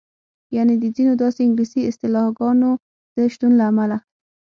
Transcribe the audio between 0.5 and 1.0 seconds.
یعنې د